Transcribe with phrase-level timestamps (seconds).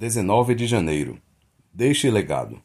[0.00, 1.18] 19 de janeiro.
[1.74, 2.58] Deixe legado.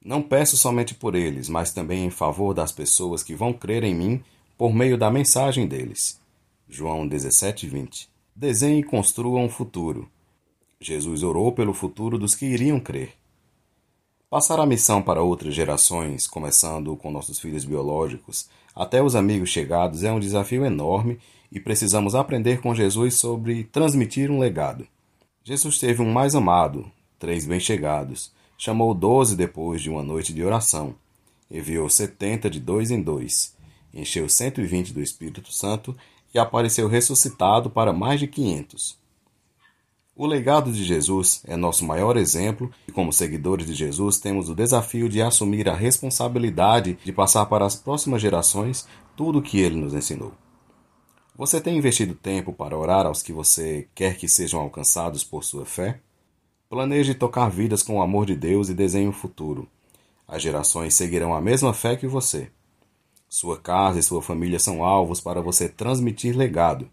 [0.00, 3.92] Não peço somente por eles, mas também em favor das pessoas que vão crer em
[3.92, 4.22] mim
[4.56, 6.20] por meio da mensagem deles.
[6.68, 8.08] João 17:20.
[8.32, 10.08] Desenhe e construa um futuro.
[10.80, 13.12] Jesus orou pelo futuro dos que iriam crer.
[14.30, 20.04] Passar a missão para outras gerações, começando com nossos filhos biológicos, até os amigos chegados,
[20.04, 21.18] é um desafio enorme
[21.50, 24.86] e precisamos aprender com Jesus sobre transmitir um legado.
[25.44, 26.88] Jesus teve um mais amado,
[27.18, 30.94] três bem-chegados, chamou doze depois de uma noite de oração,
[31.50, 33.52] enviou setenta de dois em dois,
[33.92, 35.96] encheu cento e vinte do Espírito Santo
[36.32, 38.96] e apareceu ressuscitado para mais de quinhentos.
[40.14, 44.54] O legado de Jesus é nosso maior exemplo e, como seguidores de Jesus, temos o
[44.54, 48.86] desafio de assumir a responsabilidade de passar para as próximas gerações
[49.16, 50.32] tudo o que ele nos ensinou.
[51.34, 55.64] Você tem investido tempo para orar aos que você quer que sejam alcançados por sua
[55.64, 55.98] fé?
[56.68, 59.66] Planeje tocar vidas com o amor de Deus e desenhe o futuro.
[60.28, 62.50] As gerações seguirão a mesma fé que você.
[63.30, 66.88] Sua casa e sua família são alvos para você transmitir legado.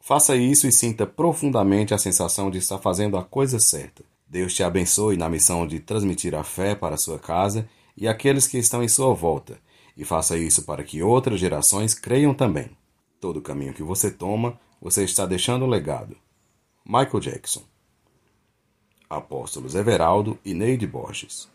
[0.00, 4.02] Faça isso e sinta profundamente a sensação de estar fazendo a coisa certa.
[4.28, 8.58] Deus te abençoe na missão de transmitir a fé para sua casa e aqueles que
[8.58, 9.56] estão em sua volta,
[9.96, 12.70] e faça isso para que outras gerações creiam também.
[13.24, 16.14] Todo caminho que você toma, você está deixando um legado.
[16.84, 17.62] Michael Jackson
[19.08, 21.48] Apóstolos Everaldo e Neide Borges